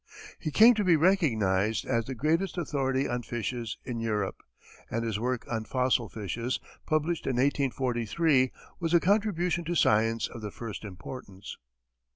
[0.39, 4.41] He came to be recognized as the greatest authority on fishes in Europe,
[4.89, 10.41] and his work on fossil fishes, published in 1843, was a contribution to science of
[10.41, 11.55] the first importance.